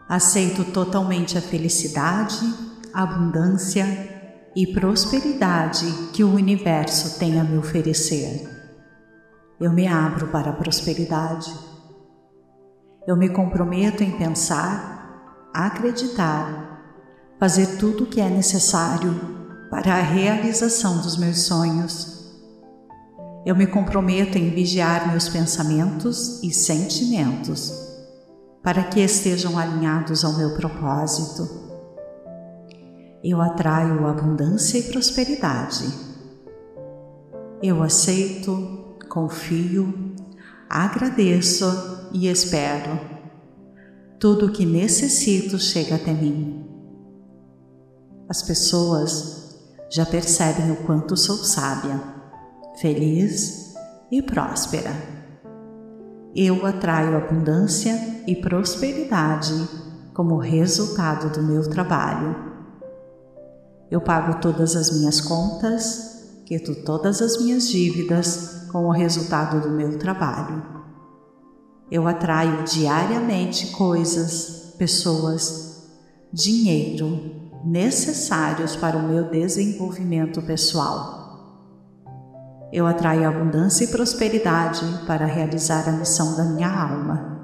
[0.07, 2.45] Aceito totalmente a felicidade,
[2.93, 3.85] abundância
[4.55, 8.47] e prosperidade que o universo tem a me oferecer.
[9.59, 11.51] Eu me abro para a prosperidade.
[13.07, 16.73] Eu me comprometo em pensar, acreditar,
[17.39, 19.13] fazer tudo o que é necessário
[19.69, 22.12] para a realização dos meus sonhos.
[23.45, 27.73] Eu me comprometo em vigiar meus pensamentos e sentimentos
[28.63, 31.49] para que estejam alinhados ao meu propósito.
[33.21, 35.85] Eu atraio abundância e prosperidade.
[37.61, 40.15] Eu aceito, confio,
[40.69, 41.65] agradeço
[42.13, 42.97] e espero.
[44.19, 46.65] Tudo o que necessito chega até mim.
[48.29, 49.59] As pessoas
[49.91, 52.12] já percebem o quanto sou sábia,
[52.79, 53.73] feliz
[54.11, 54.91] e próspera.
[56.35, 59.53] Eu atraio abundância e prosperidade
[60.13, 62.35] como resultado do meu trabalho.
[63.89, 69.69] Eu pago todas as minhas contas, quito todas as minhas dívidas com o resultado do
[69.69, 70.63] meu trabalho.
[71.91, 75.87] Eu atraio diariamente coisas, pessoas,
[76.31, 81.22] dinheiro necessários para o meu desenvolvimento pessoal.
[82.73, 87.39] Eu atraio abundância e prosperidade para realizar a missão da minha alma.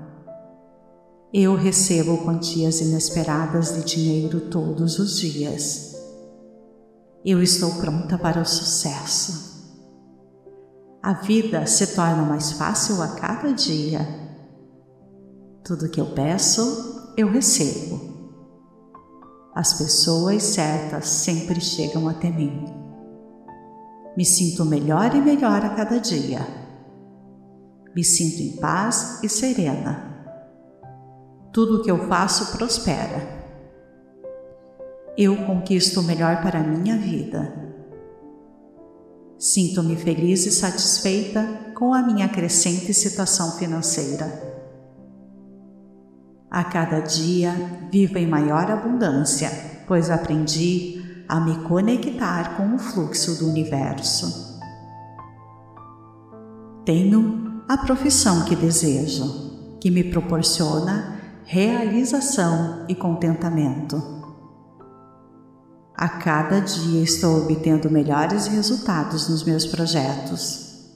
[1.31, 5.95] Eu recebo quantias inesperadas de dinheiro todos os dias.
[7.23, 9.77] Eu estou pronta para o sucesso.
[11.03, 13.99] A vida se torna mais fácil a cada dia.
[15.63, 18.01] Tudo que eu peço, eu recebo.
[19.53, 22.78] As pessoas certas sempre chegam até mim.
[24.19, 26.45] Me sinto melhor e melhor a cada dia.
[27.95, 30.25] Me sinto em paz e serena.
[31.53, 33.39] Tudo que eu faço prospera
[35.17, 37.73] eu conquisto o melhor para a minha vida.
[39.37, 44.27] Sinto-me feliz e satisfeita com a minha crescente situação financeira.
[46.51, 47.53] A cada dia
[47.89, 49.49] vivo em maior abundância,
[49.87, 50.99] pois aprendi
[51.29, 54.59] a me conectar com o fluxo do universo.
[56.83, 64.01] Tenho a profissão que desejo, que me proporciona realização e contentamento.
[65.95, 70.89] A cada dia estou obtendo melhores resultados nos meus projetos.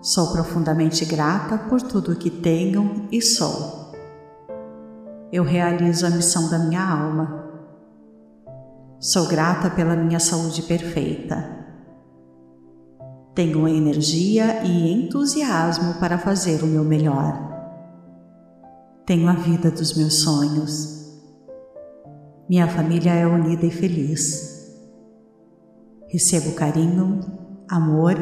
[0.00, 3.92] Sou profundamente grata por tudo que tenho e sou.
[5.32, 7.39] Eu realizo a missão da minha alma.
[9.00, 11.58] Sou grata pela minha saúde perfeita.
[13.34, 17.48] Tenho energia e entusiasmo para fazer o meu melhor.
[19.04, 21.00] Tenho a vida dos meus sonhos
[22.50, 24.74] minha família é unida e feliz.
[26.08, 27.20] Recebo carinho,
[27.68, 28.16] amor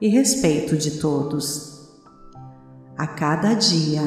[0.00, 1.90] e respeito de todos.
[2.96, 4.00] A cada dia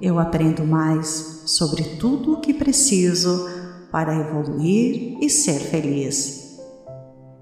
[0.00, 3.46] eu aprendo mais sobre tudo o que preciso
[3.90, 6.58] para evoluir e ser feliz.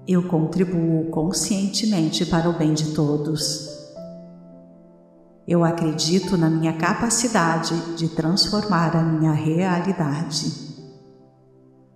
[0.07, 3.69] Eu contribuo conscientemente para o bem de todos.
[5.47, 10.69] Eu acredito na minha capacidade de transformar a minha realidade.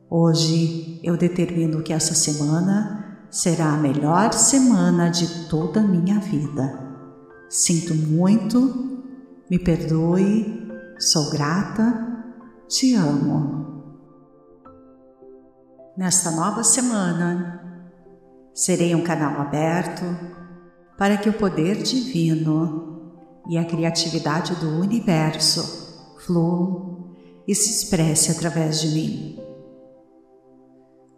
[0.10, 6.80] Hoje eu determino que essa semana será a melhor semana de toda a minha vida.
[7.50, 9.02] Sinto muito,
[9.50, 12.26] me perdoe, sou grata,
[12.68, 13.63] te amo.
[15.96, 17.62] Nesta nova semana,
[18.52, 20.04] serei um canal aberto
[20.98, 23.14] para que o poder divino
[23.48, 27.14] e a criatividade do universo fluam
[27.48, 29.40] e se expresse através de mim.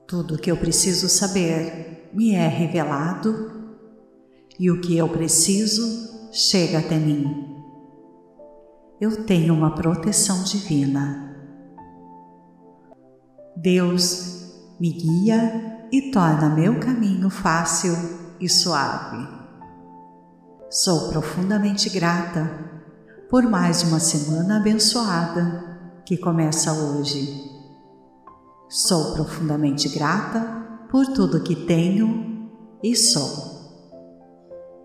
[0.05, 3.77] Tudo o que eu preciso saber me é revelado
[4.59, 7.63] e o que eu preciso chega até mim.
[8.99, 11.33] Eu tenho uma proteção divina.
[13.55, 14.44] Deus
[14.79, 17.93] me guia e torna meu caminho fácil
[18.39, 19.27] e suave.
[20.69, 22.49] Sou profundamente grata
[23.29, 27.51] por mais uma semana abençoada que começa hoje.
[28.69, 30.41] Sou profundamente grata
[30.89, 32.49] por tudo que tenho
[32.83, 33.55] e sou.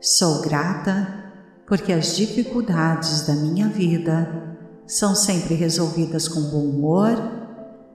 [0.00, 1.18] Sou grata
[1.66, 7.16] porque as dificuldades da minha vida são sempre resolvidas com bom humor,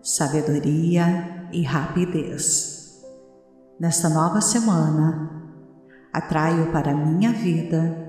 [0.02, 3.02] sabedoria e rapidez.
[3.80, 5.32] Nesta nova semana,
[6.12, 8.04] atraio para minha vida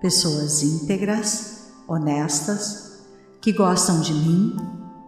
[0.00, 3.02] pessoas íntegras, honestas,
[3.40, 4.56] que gostam de mim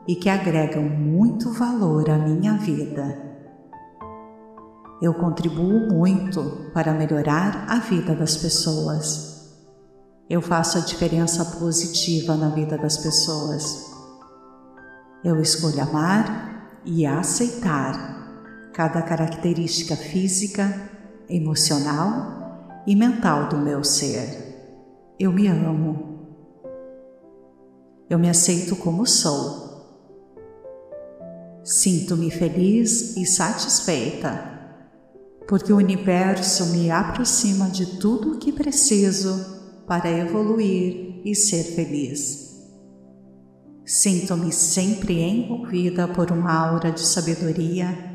[0.09, 3.23] e que agregam muito valor à minha vida.
[5.03, 9.53] Eu contribuo muito para melhorar a vida das pessoas.
[10.31, 13.93] Eu faço a diferença positiva na vida das pessoas.
[15.23, 16.54] Eu escolho amar
[16.85, 20.91] e aceitar cada característica física,
[21.29, 25.15] emocional e mental do meu ser.
[25.19, 26.15] Eu me amo.
[28.09, 29.65] Eu me aceito como sou
[31.65, 34.53] Sinto-me feliz e satisfeita,
[35.49, 42.54] porque o universo me aproxima de tudo o que preciso para evoluir e ser feliz.
[43.85, 48.15] Sinto-me sempre envolvida por uma aura de sabedoria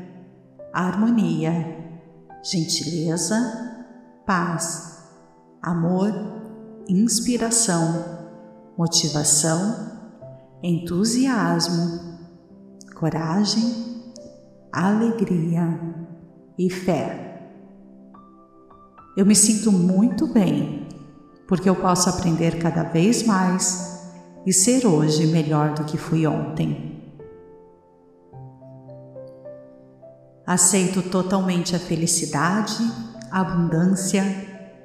[0.72, 1.76] harmonia,
[2.42, 3.36] gentileza,
[4.26, 5.04] paz,
[5.62, 6.12] amor,
[6.88, 8.28] inspiração,
[8.78, 9.90] motivação,
[10.62, 12.18] entusiasmo,
[12.94, 14.02] coragem,
[14.72, 15.80] alegria
[16.58, 17.50] e fé.
[19.16, 20.88] Eu me sinto muito bem
[21.48, 23.89] porque eu posso aprender cada vez mais
[24.46, 26.90] e ser hoje melhor do que fui ontem.
[30.46, 32.82] Aceito totalmente a felicidade,
[33.30, 34.24] abundância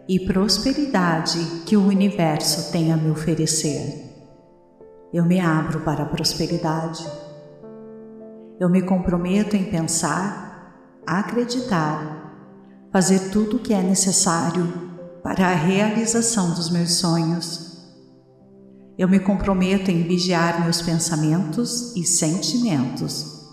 [0.07, 4.05] e prosperidade que o universo tem a me oferecer.
[5.11, 7.07] Eu me abro para a prosperidade.
[8.59, 12.25] Eu me comprometo em pensar, acreditar,
[12.91, 14.71] fazer tudo o que é necessário
[15.23, 17.64] para a realização dos meus sonhos.
[18.97, 23.45] Eu me comprometo em vigiar meus pensamentos e sentimentos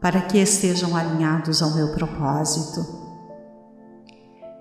[0.00, 2.80] para que estejam alinhados ao meu propósito.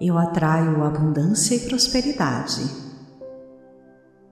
[0.02, 2.70] Eu atraio abundância e prosperidade.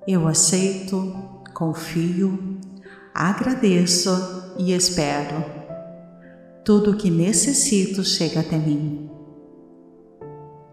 [0.06, 1.14] Eu aceito,
[1.54, 2.60] confio,
[3.14, 4.10] agradeço
[4.58, 5.44] e espero.
[6.66, 9.10] Tudo o que necessito chega até mim.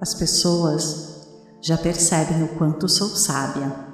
[0.01, 1.29] As pessoas
[1.63, 3.94] já percebem o quanto sou sábia,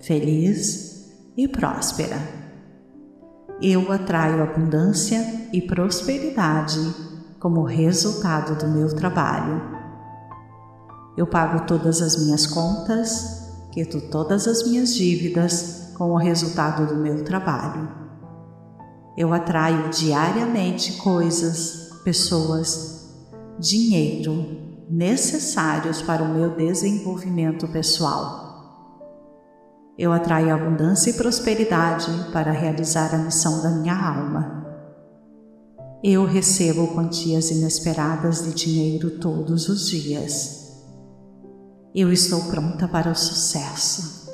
[0.00, 2.38] feliz e próspera
[3.60, 6.78] eu atraio abundância e prosperidade
[7.40, 9.60] como resultado do meu trabalho.
[11.16, 17.00] Eu pago todas as minhas contas, quito todas as minhas dívidas com o resultado do
[17.00, 17.88] meu trabalho.
[19.16, 23.10] Eu atraio diariamente coisas, pessoas,
[23.58, 28.47] dinheiro necessários para o meu desenvolvimento pessoal.
[29.98, 34.64] Eu atraio abundância e prosperidade para realizar a missão da minha alma.
[36.04, 40.86] Eu recebo quantias inesperadas de dinheiro todos os dias.
[41.92, 44.30] Eu estou pronta para o sucesso.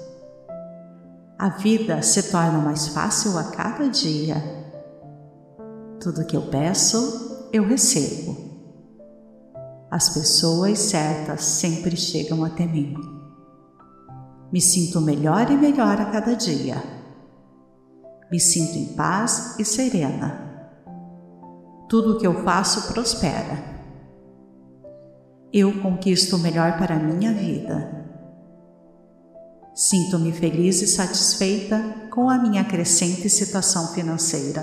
[1.38, 4.36] A vida se torna mais fácil a cada dia.
[5.98, 8.36] Tudo que eu peço, eu recebo.
[9.90, 13.13] As pessoas certas sempre chegam até mim.
[14.54, 16.80] Me sinto melhor e melhor a cada dia.
[18.30, 20.62] Me sinto em paz e serena.
[21.88, 23.58] Tudo o que eu faço prospera.
[25.52, 28.06] Eu conquisto o melhor para a minha vida.
[29.74, 34.62] Sinto-me feliz e satisfeita com a minha crescente situação financeira.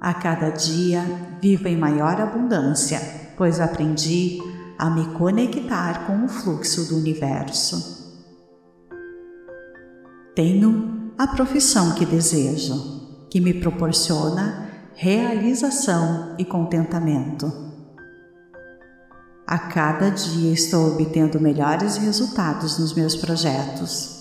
[0.00, 1.02] A cada dia
[1.38, 2.98] vivo em maior abundância,
[3.36, 4.40] pois aprendi
[4.78, 7.98] a me conectar com o fluxo do universo.
[10.36, 17.52] Tenho a profissão que desejo, que me proporciona realização e contentamento.
[19.44, 24.16] A cada dia estou obtendo melhores resultados nos meus projetos.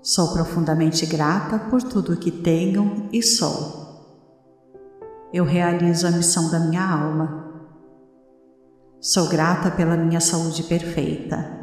[0.00, 3.80] Sou profundamente grata por tudo que tenho e sou.
[5.32, 7.49] Eu realizo a missão da minha alma
[9.02, 11.58] Sou grata pela minha saúde perfeita.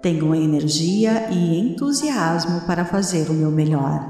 [0.00, 4.00] Tenho energia e entusiasmo para fazer o meu melhor.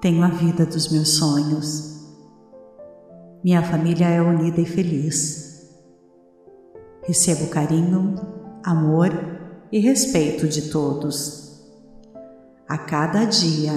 [0.00, 1.94] Tenho a vida dos meus sonhos.
[3.44, 5.70] Minha família é unida e feliz.
[7.04, 8.16] Recebo carinho,
[8.64, 9.12] amor
[9.70, 11.62] e respeito de todos.
[12.68, 13.74] A cada dia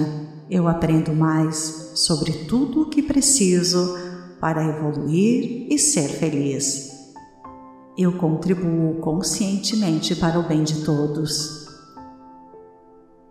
[0.50, 4.07] eu aprendo mais sobre tudo o que preciso
[4.40, 7.14] para evoluir e ser feliz.
[7.96, 11.66] Eu contribuo conscientemente para o bem de todos.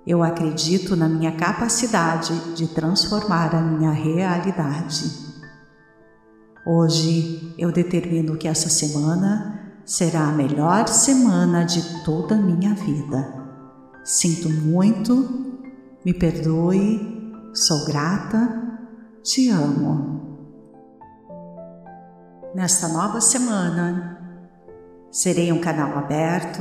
[0.06, 5.28] Eu acredito na minha capacidade de transformar a minha realidade.
[6.66, 13.34] Hoje eu determino que essa semana será a melhor semana de toda a minha vida.
[14.04, 15.56] Sinto muito,
[16.06, 18.82] me perdoe, sou grata,
[19.24, 20.17] te amo.
[22.58, 24.18] Nesta nova semana,
[25.12, 26.60] serei um canal aberto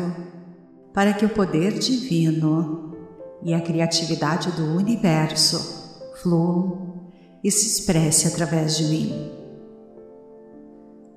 [0.93, 2.95] para que o poder divino
[3.43, 7.09] e a criatividade do universo fluam
[7.43, 9.33] e se expresse através de mim.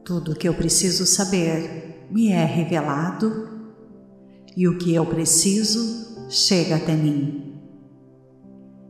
[0.05, 3.49] Tudo o que eu preciso saber me é revelado
[4.55, 7.61] e o que eu preciso chega até mim.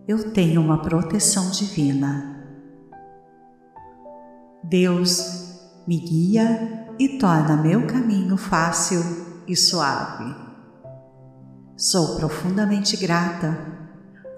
[0.07, 2.45] Eu tenho uma proteção divina.
[4.63, 5.48] Deus
[5.89, 9.01] me guia e torna meu caminho fácil
[9.47, 10.35] e suave.
[11.75, 13.57] Sou profundamente grata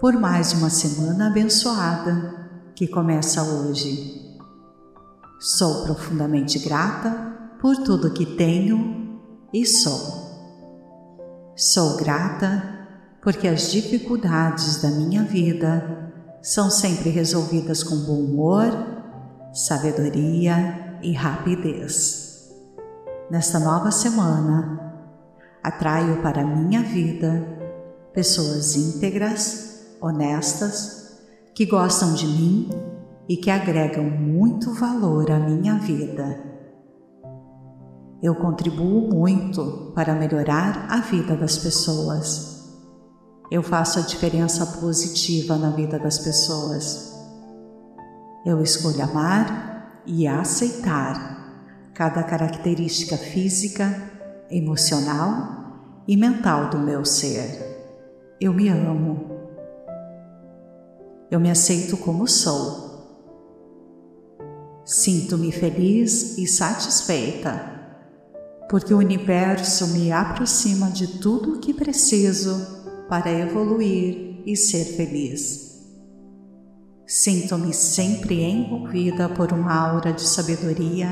[0.00, 4.34] por mais uma semana abençoada que começa hoje.
[5.38, 7.10] Sou profundamente grata
[7.60, 9.20] por tudo que tenho
[9.52, 11.52] e sou.
[11.54, 12.62] Sou grata
[13.20, 18.70] porque as dificuldades da minha vida são sempre resolvidas com bom humor,
[19.52, 22.50] sabedoria e rapidez.
[23.30, 24.78] Nesta nova semana,
[25.62, 27.46] atraio para minha vida
[28.12, 31.18] pessoas íntegras, honestas,
[31.54, 32.70] que gostam de mim
[33.28, 36.52] e que agregam muito valor à minha vida.
[38.22, 42.70] Eu contribuo muito para melhorar a vida das pessoas.
[43.50, 47.12] Eu faço a diferença positiva na vida das pessoas.
[48.46, 49.71] Eu escolho amar
[50.06, 54.10] e aceitar cada característica física,
[54.50, 58.36] emocional e mental do meu ser.
[58.40, 59.30] Eu me amo.
[61.30, 62.92] Eu me aceito como sou.
[64.84, 67.72] Sinto-me feliz e satisfeita
[68.72, 75.71] porque o universo me aproxima de tudo o que preciso para evoluir e ser feliz.
[77.06, 81.08] Sinto-me sempre envolvida por uma aura de sabedoria,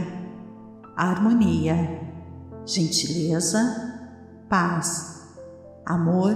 [0.96, 2.00] harmonia,
[2.64, 3.58] gentileza,
[4.48, 5.28] paz,
[5.84, 6.34] amor,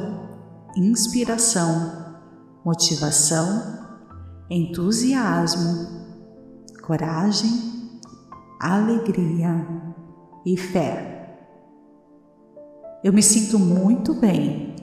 [0.77, 2.17] inspiração,
[2.65, 3.79] motivação,
[4.51, 5.87] entusiasmo,
[6.83, 8.01] coragem,
[8.61, 9.67] alegria
[10.45, 11.15] e fé.
[13.03, 14.75] Eu me sinto muito bem,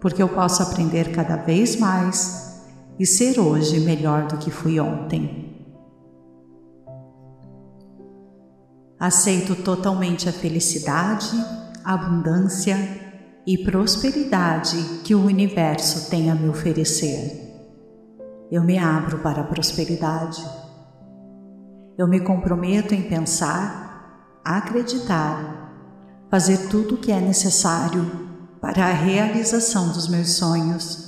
[0.00, 2.49] porque eu posso aprender cada vez mais
[2.98, 5.48] e ser hoje melhor do que fui ontem.
[8.98, 11.30] Aceito totalmente a felicidade,
[11.84, 12.76] abundância
[13.46, 17.48] e prosperidade que o universo tem a me oferecer.
[18.50, 20.44] Eu me abro para a prosperidade.
[21.96, 25.60] Eu me comprometo em pensar, acreditar
[26.30, 28.08] fazer tudo o que é necessário
[28.60, 30.99] para a realização dos meus sonhos.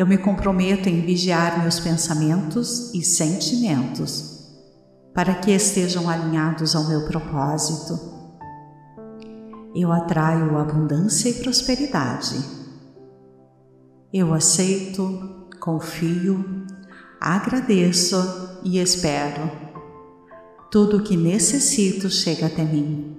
[0.00, 4.48] Eu me comprometo em vigiar meus pensamentos e sentimentos
[5.12, 8.00] para que estejam alinhados ao meu propósito.
[9.74, 12.42] Eu atraio abundância e prosperidade.
[14.10, 16.64] Eu aceito, confio,
[17.20, 18.16] agradeço
[18.64, 19.52] e espero.
[20.70, 23.18] Tudo o que necessito chega até mim.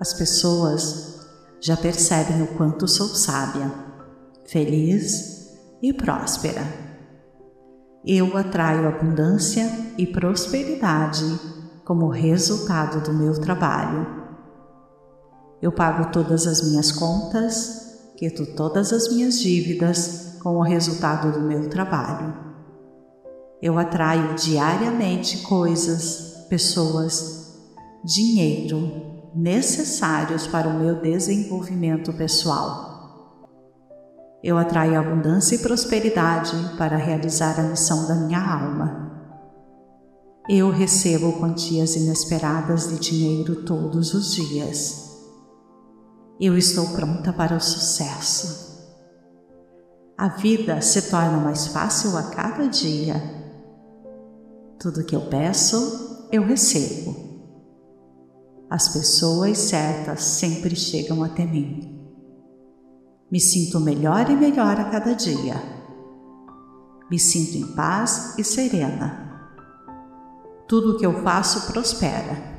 [0.00, 1.28] As pessoas
[1.60, 3.89] já percebem o quanto sou sábia,
[4.50, 6.62] feliz e próspera.
[8.04, 11.24] Eu atraio abundância e prosperidade
[11.84, 14.06] como resultado do meu trabalho.
[15.62, 21.46] Eu pago todas as minhas contas, quito todas as minhas dívidas com o resultado do
[21.46, 22.34] meu trabalho.
[23.62, 27.54] Eu atraio diariamente coisas, pessoas,
[28.04, 32.89] dinheiro necessários para o meu desenvolvimento pessoal.
[34.42, 39.10] Eu atraio abundância e prosperidade para realizar a missão da minha alma.
[40.48, 45.10] Eu recebo quantias inesperadas de dinheiro todos os dias.
[46.40, 48.70] Eu estou pronta para o sucesso.
[50.16, 53.14] A vida se torna mais fácil a cada dia.
[54.78, 57.30] Tudo que eu peço, eu recebo
[58.70, 61.99] as pessoas certas sempre chegam até mim.
[63.30, 65.54] Me sinto melhor e melhor a cada dia.
[67.08, 69.48] Me sinto em paz e serena.
[70.66, 72.50] Tudo o que eu faço prospera.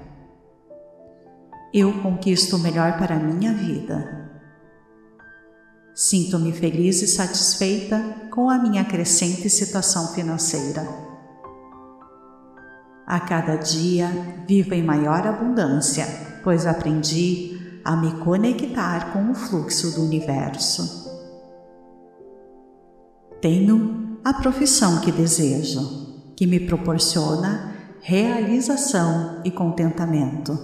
[1.74, 4.30] Eu conquisto o melhor para a minha vida.
[5.94, 10.88] Sinto-me feliz e satisfeita com a minha crescente situação financeira.
[13.06, 14.08] A cada dia
[14.48, 16.06] vivo em maior abundância,
[16.44, 21.10] pois aprendi a me conectar com o fluxo do universo.
[23.42, 30.58] Tenho a profissão que desejo, que me proporciona realização e contentamento.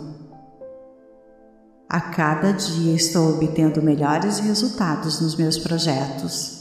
[1.89, 6.55] A cada dia estou obtendo melhores resultados nos meus projetos.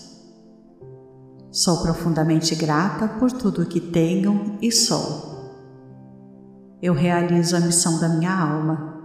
[1.51, 5.37] Sou profundamente grata por tudo que tenho e sou
[6.83, 8.96] eu realizo a missão da minha alma.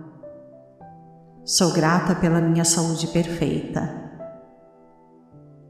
[1.43, 3.99] Sou grata pela minha saúde perfeita.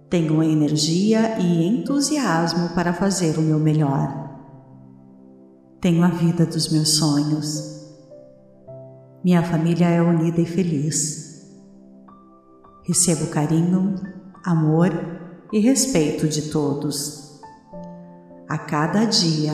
[0.09, 4.29] Tenho energia e entusiasmo para fazer o meu melhor.
[5.79, 7.89] Tenho a vida dos meus sonhos.
[9.23, 11.49] Minha família é unida e feliz.
[12.85, 13.95] Recebo carinho,
[14.43, 14.89] amor
[15.53, 17.39] e respeito de todos.
[18.49, 19.53] A cada dia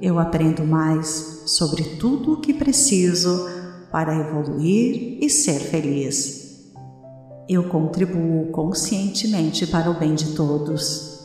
[0.00, 3.55] eu aprendo mais sobre tudo o que preciso
[3.96, 6.70] para evoluir e ser feliz.
[7.48, 11.24] Eu contribuo conscientemente para o bem de todos.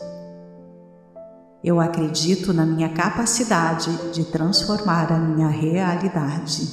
[1.62, 6.66] Eu acredito na minha capacidade de transformar a minha realidade.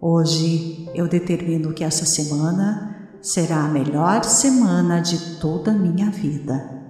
[0.00, 6.82] Hoje eu determino que essa semana será a melhor semana de toda a minha vida.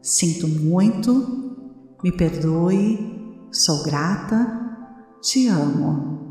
[0.00, 4.60] Sinto muito me perdoe, sou grata,
[5.20, 6.21] te amo.